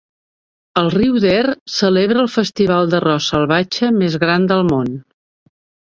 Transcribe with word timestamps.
El 0.81 0.89
riu 0.95 1.19
Deer 1.25 1.53
celebra 1.75 2.25
el 2.25 2.31
festival 2.39 2.91
d'arròs 2.95 3.31
salvatge 3.35 3.95
més 4.03 4.21
gran 4.27 4.53
del 4.55 4.69
món. 4.77 4.95